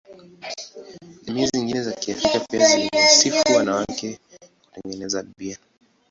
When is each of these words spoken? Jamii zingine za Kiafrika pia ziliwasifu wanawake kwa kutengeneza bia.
Jamii 1.23 1.45
zingine 1.53 1.81
za 1.83 1.91
Kiafrika 1.93 2.39
pia 2.49 2.67
ziliwasifu 2.67 3.53
wanawake 3.55 4.19
kwa 4.19 4.37
kutengeneza 4.75 5.23
bia. 5.37 5.57